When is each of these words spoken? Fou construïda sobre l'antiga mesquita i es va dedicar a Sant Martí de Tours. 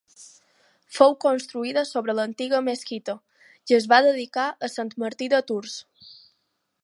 Fou 0.99 1.11
construïda 1.25 1.83
sobre 1.89 2.15
l'antiga 2.19 2.63
mesquita 2.69 3.15
i 3.73 3.77
es 3.81 3.87
va 3.93 4.01
dedicar 4.09 4.45
a 4.69 4.73
Sant 4.77 4.93
Martí 5.05 5.33
de 5.35 5.43
Tours. 5.53 5.79